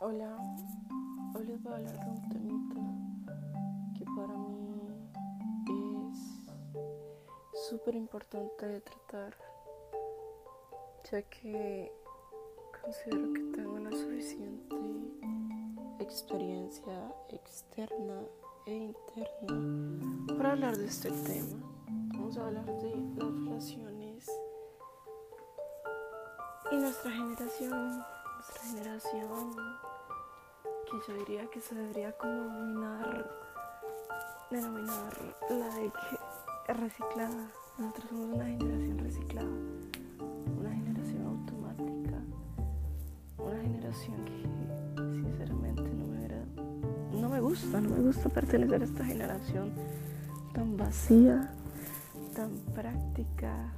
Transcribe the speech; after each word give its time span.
Hola, 0.00 0.36
hoy 1.34 1.44
les 1.44 1.60
voy 1.60 1.72
a 1.72 1.76
hablar 1.76 1.98
de 1.98 2.10
un 2.12 2.28
temita 2.28 2.80
que 3.98 4.04
para 4.04 4.32
mí 4.32 4.94
es 6.12 7.68
súper 7.68 7.96
importante 7.96 8.64
de 8.64 8.80
tratar, 8.80 9.34
ya 11.10 11.20
que 11.22 11.92
considero 12.80 13.32
que 13.32 13.40
tengo 13.56 13.72
una 13.72 13.90
suficiente 13.90 14.76
experiencia 15.98 17.12
externa 17.30 18.22
e 18.66 18.74
interna 18.76 20.36
para 20.36 20.52
hablar 20.52 20.76
de 20.76 20.86
este 20.86 21.10
tema. 21.10 21.58
Vamos 22.12 22.38
a 22.38 22.46
hablar 22.46 22.66
de 22.66 22.94
las 23.16 23.34
relaciones 23.34 24.30
y 26.70 26.76
nuestra 26.76 27.10
generación, 27.10 27.98
nuestra 28.36 28.62
generación 28.62 29.87
que 30.90 30.96
yo 31.06 31.18
diría 31.18 31.46
que 31.50 31.60
se 31.60 31.74
debería 31.74 32.12
como 32.12 32.32
denominar, 34.50 35.14
la 35.50 35.74
de 35.74 35.92
que 36.66 36.72
reciclada. 36.72 37.50
Nosotros 37.78 38.08
somos 38.08 38.36
una 38.36 38.46
generación 38.46 38.98
reciclada, 38.98 39.48
una 40.58 40.70
generación 40.70 41.26
automática, 41.26 42.18
una 43.38 43.60
generación 43.60 44.24
que 44.24 44.42
sinceramente 45.12 45.82
no 45.82 46.06
me, 46.06 47.20
no 47.20 47.28
me 47.28 47.40
gusta, 47.40 47.80
no 47.80 47.90
me 47.90 48.00
gusta 48.00 48.30
pertenecer 48.30 48.80
a 48.80 48.84
esta 48.84 49.04
generación 49.04 49.72
tan 50.54 50.76
vacía, 50.76 51.52
tan 52.34 52.50
práctica, 52.74 53.72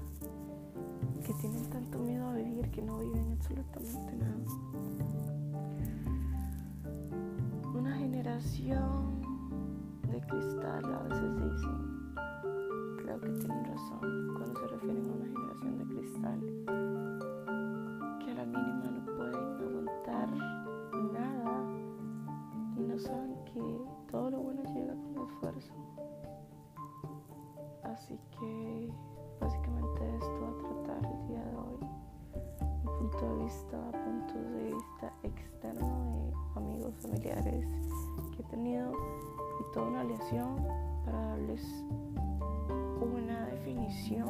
que 1.26 1.32
tienen 1.34 1.68
tanto 1.70 1.98
miedo 1.98 2.28
a 2.28 2.34
vivir 2.34 2.70
que 2.70 2.82
no 2.82 2.98
viven 2.98 3.32
absolutamente 3.32 4.16
nada. 4.16 4.89
De 8.40 10.20
cristal 10.22 10.82
a 10.82 11.02
veces 11.02 11.36
dicen, 11.36 12.14
creo 12.96 13.20
que 13.20 13.32
tienen 13.32 13.64
razón 13.66 14.34
cuando 14.34 14.60
se 14.60 14.66
refieren 14.66 15.10
a 15.10 15.12
una 15.12 15.26
generación 15.26 15.78
de 15.78 15.84
cristal, 15.94 16.40
que 18.18 18.30
a 18.30 18.34
la 18.34 18.46
mínima 18.46 18.90
no 18.92 19.04
pueden 19.14 19.34
aguantar 19.34 20.30
nada 21.12 21.66
y 22.78 22.80
no 22.80 22.98
saben 22.98 23.44
que 23.44 23.60
todo 24.10 24.30
lo 24.30 24.38
bueno 24.38 24.62
llega 24.72 24.94
con 24.94 25.28
esfuerzo. 25.28 25.74
Así 27.82 28.18
que 28.38 28.90
básicamente 29.38 30.16
esto 30.16 30.40
va 30.40 30.48
a 30.48 30.84
tratar 30.86 31.12
el 31.12 31.28
día 31.28 31.44
de 31.44 31.56
hoy, 31.56 31.78
un 32.86 33.10
punto 33.10 33.36
de 33.36 33.44
vista, 33.44 33.90
punto 33.92 34.34
de 34.34 34.72
vista 34.72 35.12
externo 35.24 36.19
amigos, 36.60 36.94
familiares 37.02 37.66
que 38.34 38.42
he 38.42 38.44
tenido 38.46 38.92
y 38.92 39.72
toda 39.72 39.86
una 39.86 40.04
lección 40.04 40.56
para 41.04 41.18
darles 41.18 41.84
una 43.00 43.46
definición 43.46 44.28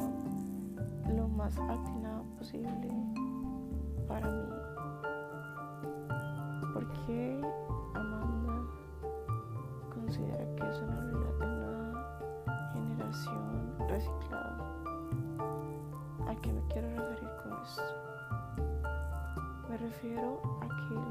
lo 1.16 1.28
más 1.28 1.58
atinada 1.58 2.22
posible 2.38 2.90
para 4.06 4.30
mí. 4.30 4.48
Porque 6.72 7.40
Amanda 7.94 8.62
considera 9.92 10.44
que 10.56 10.68
es 10.68 10.82
una, 10.82 10.98
una 11.40 12.72
generación 12.72 13.74
reciclada? 13.88 14.56
¿A 16.28 16.34
qué 16.42 16.52
me 16.52 16.62
quiero 16.72 16.88
referir 16.90 17.30
con 17.42 17.62
esto? 17.62 17.82
Me 19.68 19.76
refiero 19.76 20.40
a 20.62 20.69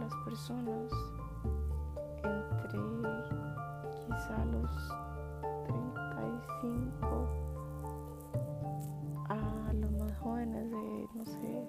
las 0.10 0.18
personas 0.24 0.92
a 4.30 4.46
los 4.46 4.74
35 5.66 7.28
a 9.30 9.74
los 9.74 9.92
más 9.92 10.18
jóvenes 10.20 10.72
de, 10.72 11.10
no 11.14 11.26
sé, 11.26 11.64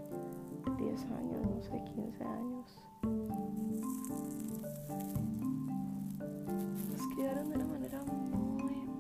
10 0.78 1.04
años, 1.04 1.47
no 1.47 1.62
sé, 1.62 1.84
15 1.94 2.25
años. 2.25 2.81
Nos 6.91 7.06
criaron 7.15 7.50
de 7.50 7.56
una 7.56 7.66
manera 7.66 8.03
muy 8.04 8.91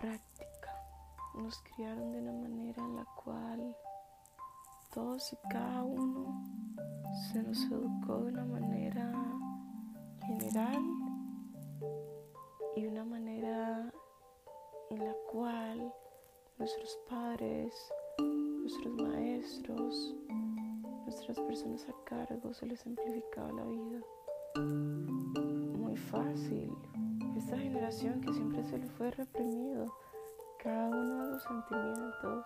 práctica. 0.00 0.70
Nos 1.34 1.62
criaron 1.62 2.12
de 2.12 2.18
una 2.20 2.32
manera 2.32 2.82
en 2.84 2.96
la 2.96 3.04
cual 3.24 3.76
todos 4.92 5.32
y 5.32 5.36
cada 5.48 5.82
uno 5.82 6.19
se 7.12 7.42
nos 7.42 7.62
educó 7.64 8.18
de 8.18 8.32
una 8.32 8.44
manera 8.44 9.12
general 10.26 10.82
y 12.76 12.86
una 12.86 13.04
manera 13.04 13.90
en 14.90 15.04
la 15.04 15.14
cual 15.30 15.92
nuestros 16.58 16.98
padres, 17.08 17.74
nuestros 18.18 18.94
maestros, 18.94 20.14
nuestras 21.04 21.40
personas 21.40 21.86
a 21.88 22.04
cargo 22.04 22.54
se 22.54 22.66
les 22.66 22.80
simplificaba 22.80 23.50
la 23.52 23.64
vida. 23.64 24.00
Muy 24.56 25.96
fácil. 25.96 26.72
Esta 27.36 27.56
generación 27.58 28.20
que 28.20 28.32
siempre 28.32 28.62
se 28.64 28.78
le 28.78 28.86
fue 28.86 29.10
reprimido 29.10 29.86
cada 30.62 30.88
uno 30.88 31.24
de 31.24 31.30
los 31.32 31.42
sentimientos, 31.42 32.44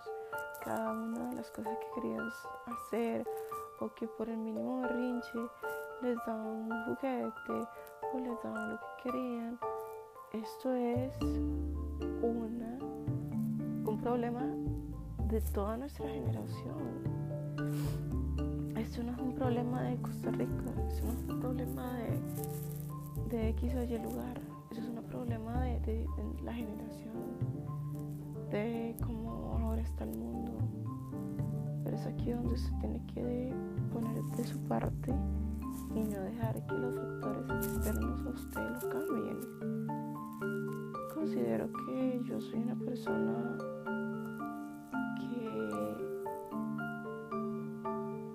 cada 0.65 0.93
una 0.93 1.29
de 1.31 1.37
las 1.37 1.51
cosas 1.51 1.77
que 1.79 2.01
querías 2.01 2.33
hacer 2.67 3.27
o 3.81 3.95
que 3.95 4.07
por 4.09 4.29
el 4.29 4.39
mínimo 4.39 4.81
berrinche 4.83 5.39
les 6.03 6.17
daban 6.27 6.47
un 6.47 6.85
juguete 6.85 7.69
o 8.13 8.19
les 8.19 8.43
daban 8.43 8.71
lo 8.73 8.79
que 8.79 9.11
querían 9.11 9.59
esto 10.35 10.75
es 10.75 11.17
una, 12.23 12.79
un 13.87 13.99
problema 14.03 14.43
de 15.29 15.41
toda 15.41 15.77
nuestra 15.77 16.09
generación. 16.09 16.75
Esto 18.77 19.05
no 19.05 19.13
es 19.13 19.19
un 19.19 19.35
problema 19.37 19.83
de 19.83 19.97
Costa 19.99 20.33
Rica, 20.33 20.73
esto 20.89 21.07
no 21.07 21.13
es 21.13 21.29
un 21.29 21.41
problema 21.41 21.99
de, 21.99 23.37
de 23.37 23.49
X 23.51 23.75
o 23.77 23.85
Y 23.85 23.99
lugar, 23.99 24.41
esto 24.73 24.83
es 24.83 24.89
un 24.89 25.05
problema 25.05 25.63
de, 25.63 25.79
de 25.79 26.09
la 26.43 26.53
generación, 26.53 27.15
de 28.51 28.97
cómo 29.07 29.57
ahora 29.63 29.83
está 29.83 30.03
el 30.03 30.17
mundo. 30.17 30.64
Es 31.95 32.07
aquí 32.07 32.33
donde 32.33 32.59
se 32.59 32.71
tiene 32.81 33.01
que 33.15 33.55
poner 33.93 34.23
de 34.37 34.45
su 34.45 34.59
parte 34.65 35.15
y 35.95 36.03
no 36.03 36.21
dejar 36.21 36.67
que 36.67 36.75
los 36.75 36.95
factores 36.97 37.67
externos 37.67 38.27
a 38.27 38.31
usted 38.31 38.61
lo 38.61 38.89
cambien 38.91 39.85
considero 41.25 41.71
que 41.73 42.21
yo 42.25 42.39
soy 42.39 42.59
una 42.59 42.75
persona 42.75 43.57
que 45.17 45.39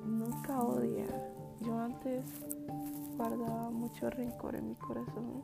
nunca 0.08 0.60
odia. 0.60 1.06
Yo 1.62 1.78
antes 1.78 2.26
guardaba 3.16 3.70
mucho 3.70 4.10
rencor 4.10 4.56
en 4.56 4.70
mi 4.70 4.76
corazón 4.76 5.44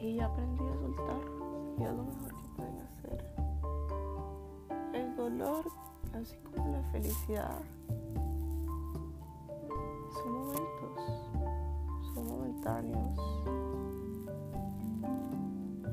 y 0.00 0.18
aprendí 0.18 0.64
a 0.64 0.74
soltar 0.74 1.20
y 1.78 1.84
es 1.84 1.92
lo 1.92 2.02
mejor 2.02 2.34
que 2.34 2.48
pueden 2.56 2.80
hacer. 2.80 3.24
El 4.94 5.14
dolor, 5.14 5.64
así 6.22 6.36
como 6.54 6.72
la 6.72 6.82
felicidad, 6.90 7.58
son 10.14 10.32
momentos, 10.32 11.00
son 12.14 12.26
momentáneos 12.26 13.18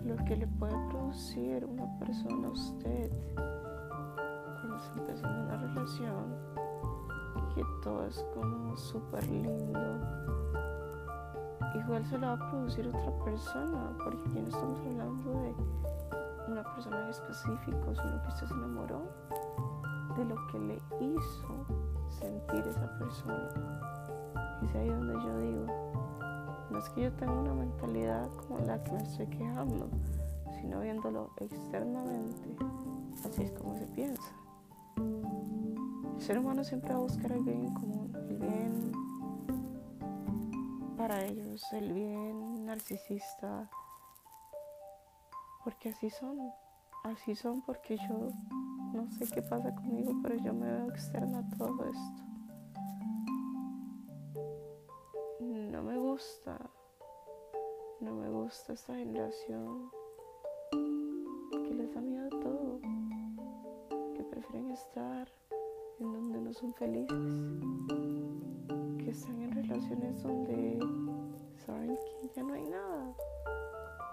lo 0.06 0.16
que 0.26 0.36
le 0.38 0.48
puede 0.48 0.76
producir 0.90 1.66
una 1.66 1.86
persona 2.00 2.48
a 2.48 2.52
usted 2.52 3.12
cuando 3.36 4.78
está 4.78 5.00
empezando 5.00 5.44
una 5.44 5.58
relación 5.58 6.36
que 7.56 7.64
todo 7.84 8.06
es 8.06 8.26
como 8.34 8.76
súper 8.78 9.28
lindo. 9.28 9.80
Igual 11.76 12.06
se 12.06 12.18
lo 12.18 12.28
va 12.28 12.34
a 12.34 12.50
producir 12.50 12.88
otra 12.88 13.24
persona 13.24 13.96
porque 14.04 14.30
aquí 14.30 14.40
no 14.40 14.48
estamos 14.48 14.80
hablando 14.80 15.32
de 15.32 16.52
una 16.52 16.64
persona 16.76 17.04
en 17.04 17.10
específico 17.10 17.94
sino 17.94 18.22
que 18.24 18.28
usted 18.30 18.48
se 18.48 18.54
enamoró 18.54 19.02
de 20.18 20.26
lo 20.26 20.36
que 20.48 20.60
le 20.60 20.76
hizo 21.00 21.66
sentir 22.08 22.66
esa 22.68 22.98
persona 22.98 23.50
y 24.62 24.66
es 24.66 24.76
ahí 24.76 24.90
donde 24.90 25.14
yo 25.14 25.40
digo 25.40 25.90
no 26.70 26.78
es 26.78 26.90
que 26.90 27.02
yo 27.02 27.14
tenga 27.14 27.34
una 27.34 27.54
mentalidad 27.54 28.30
como 28.36 28.60
la 28.60 28.84
que 28.84 28.92
me 28.92 29.02
estoy 29.02 29.26
quejando, 29.28 29.90
sino 30.62 30.82
viéndolo 30.82 31.32
externamente. 31.38 32.56
Así 33.26 33.44
es 33.44 33.52
como 33.54 33.76
se 33.76 33.88
piensa. 33.88 34.32
El 34.98 36.22
ser 36.22 36.38
humano 36.38 36.64
siempre 36.64 36.94
va 36.94 37.00
a 37.00 37.04
buscar 37.04 37.32
el 37.32 37.44
bien 37.44 37.74
común, 37.74 38.14
el 38.30 38.38
bien 38.38 38.92
para 40.96 41.26
ellos, 41.26 41.64
el 41.74 41.94
bien 41.94 42.66
narcisista, 42.66 43.70
porque 45.64 45.90
así 45.90 46.10
son, 46.10 46.38
así 47.04 47.36
son 47.36 47.62
porque 47.62 47.98
yo 47.98 48.30
no 48.94 49.10
sé 49.12 49.26
qué 49.34 49.42
pasa 49.42 49.74
conmigo, 49.76 50.14
pero 50.24 50.36
yo 50.36 50.54
me 50.54 50.72
veo 50.72 50.90
externa 50.90 51.40
a 51.40 51.58
todo 51.58 51.86
esto. 51.86 52.30
gusta, 56.20 56.60
no 58.02 58.12
me 58.14 58.30
gusta 58.30 58.74
esta 58.74 58.94
generación 58.94 59.90
que 60.70 61.74
les 61.74 61.94
da 61.94 62.02
miedo 62.02 62.30
todo, 62.30 62.82
que 64.16 64.24
prefieren 64.24 64.72
estar 64.72 65.30
en 66.02 66.12
donde 66.12 66.42
no 66.42 66.52
son 66.52 66.74
felices, 66.74 67.34
que 68.98 69.12
están 69.12 69.42
en 69.44 69.52
relaciones 69.52 70.22
donde 70.22 70.78
saben 71.66 71.98
que 72.20 72.28
ya 72.36 72.44
no 72.44 72.54
hay 72.54 72.66
nada 72.66 73.16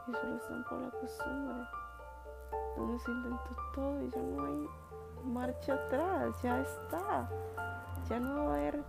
y 0.06 0.12
solo 0.12 0.36
están 0.36 0.64
por 0.70 0.80
la 0.80 0.90
costumbre, 0.92 1.64
se 2.98 3.10
intentó 3.10 3.56
todo 3.74 4.02
y 4.02 4.10
ya 4.10 4.22
no 4.22 4.44
hay 4.44 4.68
marcha 5.32 5.74
atrás, 5.74 6.42
ya 6.42 6.60
está, 6.60 7.28
ya 8.08 8.20
no 8.20 8.46
va 8.46 8.54
a 8.54 8.56
haber 8.56 8.82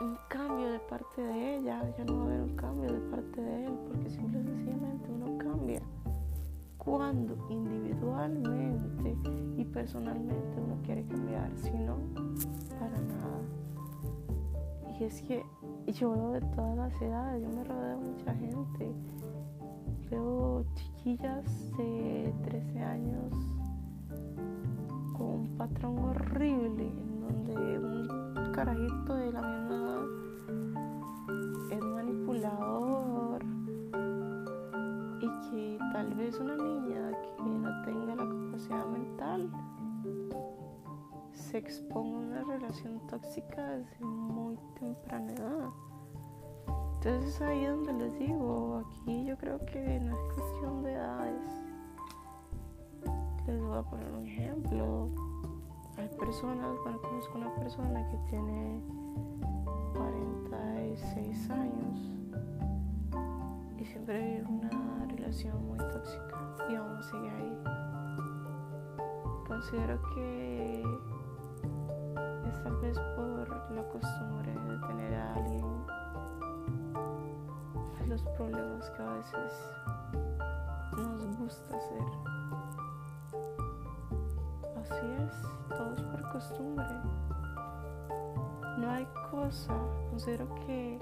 un 0.00 0.18
cambio 0.28 0.70
de 0.70 0.78
parte 0.80 1.22
de 1.22 1.56
ella, 1.56 1.82
ya 1.96 2.04
no 2.04 2.18
va 2.18 2.22
a 2.22 2.26
haber 2.26 2.40
un 2.42 2.56
cambio 2.56 2.92
de 2.92 3.00
parte 3.10 3.40
de 3.40 3.66
él, 3.66 3.78
porque 3.86 4.10
simple 4.10 4.40
y 4.40 4.44
sencillamente 4.44 5.10
uno 5.10 5.38
cambia. 5.38 5.80
Cuando 6.78 7.36
individualmente 7.50 9.16
y 9.56 9.64
personalmente 9.64 10.60
uno 10.60 10.76
quiere 10.84 11.04
cambiar, 11.06 11.50
si 11.56 11.70
no, 11.72 11.96
para 12.78 12.98
nada. 13.00 13.40
Y 14.98 15.04
es 15.04 15.22
que 15.22 15.44
yo 15.92 16.12
veo 16.12 16.32
de 16.32 16.40
todas 16.54 16.76
las 16.76 17.02
edades, 17.02 17.42
yo 17.42 17.48
me 17.48 17.64
rodeo 17.64 17.88
de 17.88 17.96
mucha 17.96 18.34
gente, 18.34 18.92
veo 20.10 20.64
chiquillas 20.74 21.76
de 21.76 22.32
13 22.44 22.80
años 22.80 23.32
con 25.16 25.26
un 25.26 25.54
patrón 25.56 25.98
horrible 25.98 26.88
en 26.88 27.20
donde 27.20 27.78
un 27.78 28.52
carajito 28.52 29.14
de 29.14 29.32
la 29.32 29.42
misma 29.42 30.06
es 31.70 31.84
manipulador 31.84 33.44
y 35.20 35.50
que 35.50 35.78
tal 35.92 36.14
vez 36.14 36.38
una 36.38 36.56
niña 36.56 37.10
que 37.36 37.42
no 37.42 37.82
tenga 37.82 38.14
la 38.14 38.26
capacidad 38.26 38.86
mental 38.86 39.50
se 41.32 41.58
exponga 41.58 42.18
a 42.18 42.20
una 42.20 42.44
relación 42.44 43.00
tóxica 43.08 43.62
desde 43.70 44.04
muy 44.04 44.56
temprana 44.78 45.32
edad. 45.32 45.85
Entonces 47.06 47.36
es 47.36 47.40
ahí 47.40 47.64
donde 47.64 47.92
les 47.92 48.18
digo, 48.18 48.82
aquí 48.84 49.24
yo 49.26 49.38
creo 49.38 49.64
que 49.64 50.00
no 50.00 50.12
es 50.12 50.34
cuestión 50.34 50.82
de 50.82 50.92
edades 50.92 51.66
les 53.46 53.60
voy 53.62 53.78
a 53.78 53.82
poner 53.82 54.12
un 54.12 54.26
ejemplo. 54.26 55.08
Hay 55.98 56.08
personas, 56.18 56.76
bueno, 56.82 57.00
conozco 57.00 57.38
una 57.38 57.54
persona 57.54 58.04
que 58.08 58.16
tiene 58.28 58.80
46 59.94 61.50
años 61.50 62.12
y 63.78 63.84
siempre 63.84 64.18
vive 64.18 64.44
una 64.48 65.06
relación 65.06 65.64
muy 65.64 65.78
tóxica 65.78 66.56
y 66.68 66.74
aún 66.74 67.00
sigue 67.04 67.30
ahí. 67.30 67.58
Considero 69.46 70.02
que 70.14 70.82
es 72.48 72.62
tal 72.64 72.76
vez 72.80 72.98
por 73.14 73.48
la 73.70 73.88
costumbre 73.90 74.25
que 78.90 79.02
a 79.02 79.12
veces 79.14 79.52
nos 80.96 81.36
gusta 81.38 81.76
hacer. 81.76 82.04
Así 84.80 85.06
es, 85.22 85.76
todo 85.76 85.94
es 85.94 86.02
por 86.02 86.32
costumbre. 86.32 86.86
No 88.78 88.90
hay 88.90 89.06
cosa, 89.30 89.74
considero 90.10 90.54
que 90.66 90.98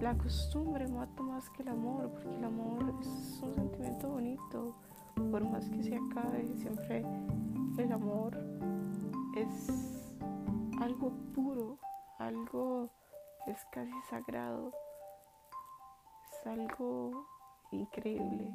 la 0.00 0.16
costumbre 0.16 0.86
mata 0.88 1.22
más 1.22 1.48
que 1.50 1.62
el 1.62 1.68
amor, 1.68 2.10
porque 2.10 2.36
el 2.36 2.44
amor 2.44 2.94
es 3.00 3.40
un 3.42 3.54
sentimiento 3.54 4.08
bonito, 4.08 4.74
por 5.30 5.44
más 5.44 5.68
que 5.68 5.82
se 5.82 5.96
acabe, 5.96 6.54
siempre 6.56 7.04
el 7.78 7.92
amor 7.92 8.36
es 9.36 10.14
algo 10.80 11.12
puro, 11.34 11.78
algo 12.18 12.90
es 13.46 13.64
casi 13.72 13.92
sagrado, 14.08 14.72
algo 16.46 17.26
increíble. 17.72 18.50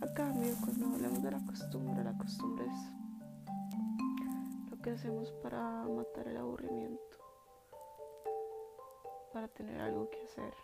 A 0.00 0.12
cambio, 0.14 0.54
cuando 0.64 0.94
hablamos 0.94 1.22
de 1.22 1.30
la 1.30 1.44
costumbre, 1.46 2.04
la 2.04 2.16
costumbre 2.16 2.66
es 2.66 2.96
hacemos 4.90 5.32
para 5.42 5.84
matar 5.88 6.28
el 6.28 6.36
aburrimiento, 6.36 7.18
para 9.32 9.48
tener 9.48 9.80
algo 9.80 10.08
que 10.10 10.22
hacer. 10.22 10.54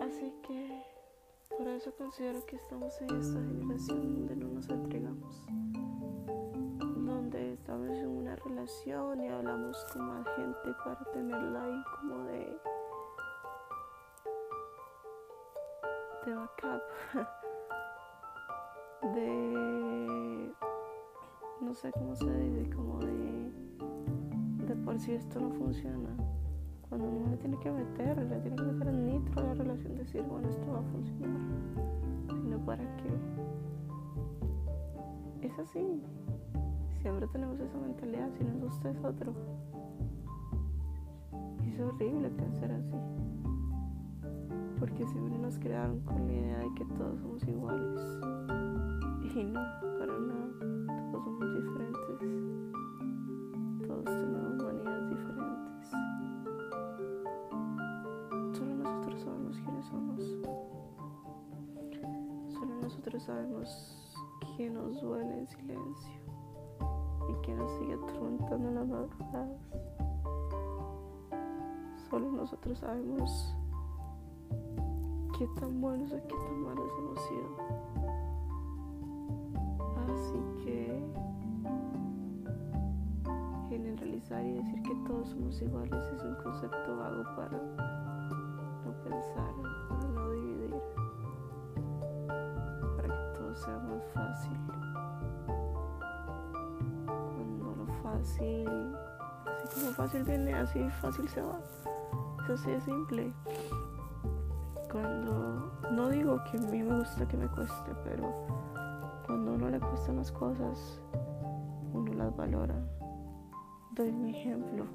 Así 0.00 0.32
que 0.46 0.82
por 1.56 1.68
eso 1.68 1.92
considero 1.96 2.44
que 2.46 2.56
estamos 2.56 3.00
en 3.00 3.16
esta 3.16 3.40
generación 3.40 4.14
donde 4.14 4.36
no 4.36 4.48
nos 4.48 4.68
entregamos, 4.68 5.42
relación 8.36 9.20
y 9.20 9.28
hablamos 9.28 9.84
con 9.92 10.08
más 10.08 10.26
gente 10.36 10.74
para 10.84 11.04
tenerla 11.12 11.62
ahí 11.62 11.84
como 12.00 12.24
de 12.24 12.58
de 16.24 16.34
backup. 16.34 16.82
de, 19.14 20.52
no 21.60 21.74
sé 21.74 21.92
cómo 21.92 22.16
se 22.16 22.30
dice, 22.30 22.70
como 22.74 22.98
de, 23.00 23.52
de 24.66 24.76
por 24.84 24.98
si 24.98 25.12
esto 25.12 25.40
no 25.40 25.50
funciona. 25.52 26.16
Cuando 26.88 27.08
uno 27.08 27.30
le 27.30 27.36
tiene 27.36 27.58
que 27.60 27.70
meter, 27.70 28.16
le 28.18 28.40
tiene 28.40 28.56
que 28.56 28.62
meter 28.62 28.88
el 28.88 29.06
nitro 29.06 29.40
a 29.40 29.44
la 29.44 29.54
relación, 29.54 29.96
decir, 29.96 30.22
bueno, 30.22 30.48
esto 30.48 30.72
va 30.72 30.78
a 30.78 30.82
funcionar, 30.82 31.40
sino 32.28 32.58
para 32.64 32.84
qué. 32.96 33.10
Es 35.46 35.58
así. 35.58 36.02
Siempre 37.04 37.26
tenemos 37.26 37.60
esa 37.60 37.76
mentalidad, 37.76 38.30
si 38.32 38.44
no 38.44 38.56
es 38.56 38.72
usted 38.72 38.88
es 38.88 39.04
otro. 39.04 39.34
Y 41.62 41.74
es 41.74 41.78
horrible 41.78 42.30
pensar 42.30 42.72
así. 42.72 42.96
Porque 44.80 45.06
siempre 45.08 45.36
nos 45.36 45.58
crearon 45.58 46.00
con 46.00 46.26
la 46.26 46.32
idea 46.32 46.58
de 46.60 46.74
que 46.74 46.86
todos 46.96 47.20
somos 47.20 47.46
iguales. 47.46 48.00
Y 49.36 49.44
no, 49.44 49.60
para 49.98 50.18
nada. 50.18 50.48
Todos 51.12 51.24
somos 51.24 51.54
diferentes. 51.54 52.20
Todos 53.86 54.04
tenemos 54.06 54.64
maneras 54.64 55.10
diferentes. 55.10 55.90
Solo 58.56 58.74
nosotros 58.76 59.20
sabemos 59.20 59.58
quiénes 59.58 59.86
somos. 59.88 60.20
Solo 62.54 62.74
nosotros 62.80 63.22
sabemos 63.22 64.18
quién 64.56 64.72
nos 64.72 65.02
duele 65.02 65.40
en 65.40 65.46
silencio 65.48 66.23
nos 67.54 67.70
sigue 67.78 67.94
atormentando 67.94 68.68
en 68.68 68.74
las 68.74 68.86
madrugadas. 68.86 69.60
Solo 72.10 72.30
nosotros 72.32 72.78
sabemos 72.78 73.54
qué 75.38 75.46
tan 75.60 75.80
buenos 75.80 76.12
o 76.12 76.16
qué 76.16 76.34
tan 76.34 76.62
malos 76.62 76.90
hemos 76.98 77.20
sido. 77.26 77.94
generalizar 83.74 84.44
y 84.44 84.52
decir 84.52 84.82
que 84.82 84.94
todos 85.06 85.28
somos 85.30 85.60
iguales 85.60 86.04
es 86.14 86.22
un 86.22 86.34
concepto 86.36 86.96
vago 86.96 87.24
para 87.36 87.58
no 88.84 88.92
pensar, 89.02 89.52
para 89.88 90.08
no 90.08 90.30
dividir, 90.30 90.74
para 92.96 93.08
que 93.08 93.38
todo 93.38 93.54
sea 93.56 93.78
más 93.78 94.04
fácil. 94.14 94.83
Fácil, 98.24 98.96
así 99.46 99.80
como 99.80 99.92
fácil 99.92 100.24
viene, 100.24 100.54
así 100.54 100.88
fácil 101.02 101.28
se 101.28 101.42
va. 101.42 101.60
Es 102.44 102.50
así 102.50 102.70
de 102.70 102.80
simple. 102.80 103.32
Cuando, 104.90 105.72
no 105.92 106.08
digo 106.08 106.40
que 106.50 106.58
a 106.58 106.60
mí 106.60 106.82
me 106.82 106.98
gusta 106.98 107.26
que 107.28 107.36
me 107.36 107.46
cueste, 107.48 107.92
pero 108.04 108.32
cuando 109.26 109.52
a 109.52 109.54
uno 109.54 109.68
le 109.68 109.80
cuestan 109.80 110.16
las 110.16 110.32
cosas, 110.32 111.00
uno 111.92 112.12
las 112.14 112.34
valora 112.36 112.74
doy 113.94 114.08
un 114.08 114.26
ejemplo. 114.26 114.86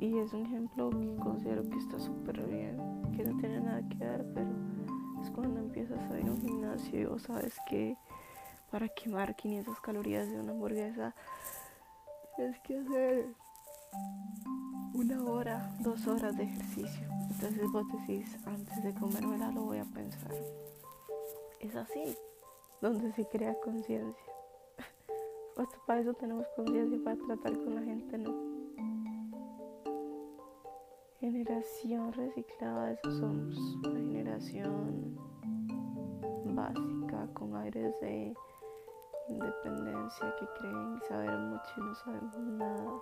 Y 0.00 0.18
es 0.18 0.32
un 0.32 0.42
ejemplo 0.42 0.90
que 0.90 1.16
considero 1.16 1.62
que 1.68 1.78
está 1.78 1.98
súper 1.98 2.40
bien, 2.46 2.76
que 3.16 3.24
no 3.24 3.36
tiene 3.38 3.60
nada 3.60 3.82
que 3.88 3.96
ver, 3.96 4.24
pero 4.34 4.50
es 5.20 5.30
cuando 5.30 5.60
empiezas 5.60 5.98
a 6.10 6.20
ir 6.20 6.28
a 6.28 6.30
un 6.30 6.40
gimnasio 6.40 7.16
y 7.16 7.18
sabes 7.18 7.56
que 7.68 7.96
para 8.74 8.88
quemar 8.88 9.36
500 9.36 9.80
calorías 9.80 10.28
de 10.28 10.40
una 10.40 10.50
hamburguesa 10.50 11.14
tienes 12.34 12.58
que 12.58 12.76
hacer 12.76 13.26
una 14.92 15.22
hora, 15.22 15.72
dos 15.78 16.04
horas 16.08 16.36
de 16.36 16.42
ejercicio. 16.42 17.06
Entonces 17.30 17.70
vos 17.70 17.86
decís, 17.92 18.36
antes 18.44 18.82
de 18.82 18.92
comérmela 18.94 19.52
lo 19.52 19.66
voy 19.66 19.78
a 19.78 19.84
pensar. 19.84 20.32
Es 21.60 21.76
así, 21.76 22.16
donde 22.82 23.12
se 23.12 23.24
crea 23.28 23.54
conciencia. 23.60 24.32
Hasta 25.56 25.78
para 25.86 26.00
eso 26.00 26.12
tenemos 26.14 26.44
conciencia 26.56 26.98
para 27.04 27.16
tratar 27.16 27.52
con 27.52 27.76
la 27.76 27.82
gente, 27.82 28.18
¿no? 28.18 28.34
generación 31.20 32.12
reciclada, 32.12 32.90
esos 32.90 33.18
somos 33.18 33.56
una 33.86 34.00
generación 34.00 35.16
básica 36.56 37.28
con 37.34 37.56
aires 37.56 37.94
de 38.00 38.34
independencia 39.28 40.34
que 40.36 40.46
creen 40.58 41.00
saber 41.08 41.36
mucho 41.38 41.72
y 41.78 41.80
no 41.80 41.94
sabemos 41.94 42.38
nada. 42.38 42.92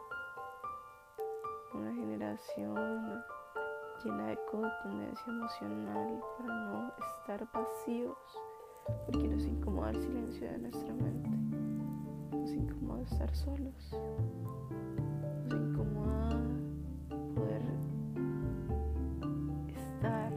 Una 1.75 1.93
generación 1.95 3.25
llena 4.05 4.27
de 4.27 4.39
codependencia 4.51 5.25
emocional 5.27 6.21
para 6.39 6.55
no 6.55 6.93
estar 6.99 7.49
vacíos, 7.53 8.17
porque 9.07 9.29
nos 9.29 9.45
incomoda 9.45 9.91
el 9.91 10.03
silencio 10.03 10.51
de 10.51 10.59
nuestra 10.59 10.95
mente, 10.95 11.31
nos 12.37 12.51
incomoda 12.51 13.03
estar 13.03 13.35
solos, 13.35 13.97
nos 15.49 15.61
incomoda 15.61 16.29
poder 17.35 17.63
estar 19.69 20.33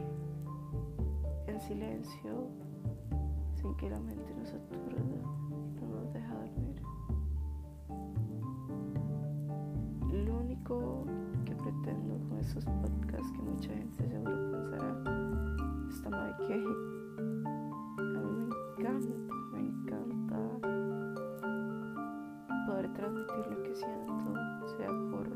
en 1.46 1.60
silencio 1.60 2.48
sin 3.54 3.74
que 3.76 3.90
la 3.90 4.00
mente 4.00 4.34
nos 4.34 4.52
aturda 4.52 5.05
esos 12.56 12.72
podcasts 12.76 13.30
que 13.32 13.42
mucha 13.42 13.68
gente 13.68 14.08
seguro 14.08 14.50
pensará, 14.50 14.90
esta 15.90 16.10
madre 16.10 16.34
que 16.46 16.54
a 16.54 16.56
mí 16.56 18.48
me 18.78 18.88
encanta, 18.88 19.34
me 19.52 19.60
encanta 19.60 20.38
poder 22.66 22.92
transmitir 22.94 23.46
lo 23.50 23.62
que 23.62 23.74
siento, 23.74 24.34
sea 24.78 24.88
por 25.10 25.26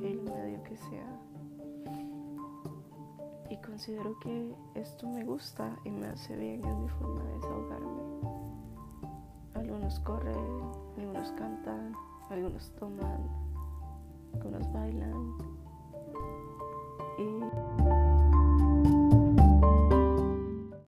el 0.00 0.22
medio 0.22 0.62
que 0.62 0.76
sea. 0.76 1.20
Y 3.50 3.56
considero 3.56 4.16
que 4.20 4.54
esto 4.76 5.08
me 5.08 5.24
gusta 5.24 5.76
y 5.84 5.90
me 5.90 6.06
hace 6.06 6.36
bien, 6.36 6.64
es 6.64 6.76
mi 6.76 6.88
forma 6.88 7.24
de 7.24 7.34
desahogarme. 7.34 8.02
Algunos 9.54 9.98
corren, 10.00 10.62
algunos 10.96 11.32
cantan, 11.32 11.92
algunos 12.30 12.70
toman, 12.76 13.28
algunos 14.34 14.72
bailan. 14.72 15.61
Y 17.22 17.71